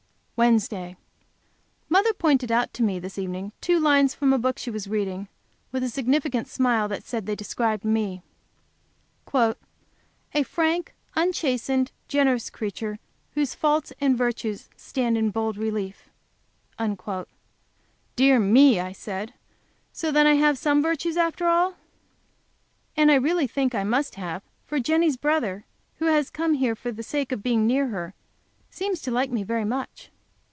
Wednesday. 0.43 0.97
Mother 1.87 2.13
pointed 2.13 2.51
out 2.51 2.73
to 2.73 2.81
me 2.81 2.97
this 2.97 3.19
evening 3.19 3.51
two 3.61 3.79
lines 3.79 4.15
from 4.15 4.33
a 4.33 4.39
book 4.39 4.57
she 4.57 4.71
was 4.71 4.87
reading, 4.87 5.27
with 5.71 5.83
a 5.83 5.87
significant 5.87 6.47
smile 6.47 6.87
that 6.87 7.03
said 7.03 7.27
they 7.27 7.35
described 7.35 7.85
me: 7.85 8.23
"A 9.35 10.41
frank, 10.43 10.95
unchastened, 11.15 11.91
generous 12.07 12.49
creature, 12.49 12.97
Whose 13.35 13.53
faults 13.53 13.93
and 14.01 14.17
virtues 14.17 14.67
stand 14.75 15.15
in 15.15 15.29
bold 15.29 15.57
relief." 15.57 16.09
"Dear 18.15 18.39
me!" 18.39 18.79
I 18.79 18.93
said, 18.93 19.35
"so 19.93 20.09
then 20.11 20.25
I 20.25 20.33
have 20.37 20.57
some 20.57 20.81
virtues 20.81 21.17
after 21.17 21.45
all!" 21.45 21.75
And 22.97 23.11
I 23.11 23.15
really 23.15 23.45
think 23.45 23.75
I 23.75 23.83
must 23.83 24.15
have, 24.15 24.41
for 24.65 24.79
Jenny's 24.79 25.17
brother, 25.17 25.65
who 25.97 26.05
has 26.05 26.31
come 26.31 26.55
here 26.55 26.73
for 26.73 26.91
the 26.91 27.03
sake 27.03 27.31
of 27.31 27.43
being 27.43 27.67
near 27.67 27.89
her, 27.89 28.15
seems 28.71 29.01
to 29.03 29.11
like 29.11 29.29
me 29.29 29.43
very 29.43 29.65
much. 29.65 30.09